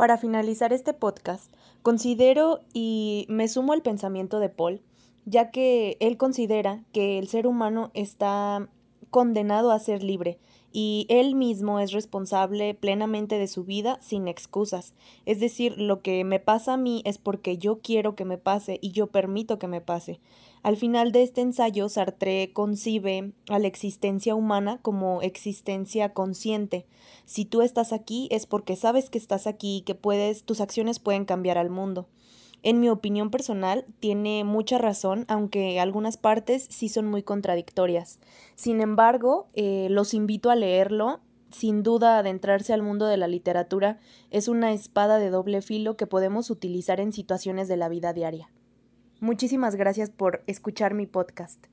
[0.00, 4.80] Para finalizar este podcast, considero y me sumo al pensamiento de Paul,
[5.26, 8.66] ya que él considera que el ser humano está
[9.10, 10.38] condenado a ser libre
[10.72, 14.94] y él mismo es responsable plenamente de su vida sin excusas.
[15.26, 18.78] Es decir, lo que me pasa a mí es porque yo quiero que me pase
[18.80, 20.20] y yo permito que me pase.
[20.62, 26.86] Al final de este ensayo, Sartre concibe a la existencia humana como existencia consciente.
[27.24, 30.98] Si tú estás aquí es porque sabes que estás aquí y que puedes, tus acciones
[30.98, 32.06] pueden cambiar al mundo.
[32.62, 38.18] En mi opinión personal, tiene mucha razón, aunque algunas partes sí son muy contradictorias.
[38.54, 41.20] Sin embargo, eh, los invito a leerlo.
[41.50, 43.98] Sin duda, adentrarse al mundo de la literatura
[44.30, 48.50] es una espada de doble filo que podemos utilizar en situaciones de la vida diaria.
[49.20, 51.66] Muchísimas gracias por escuchar mi podcast.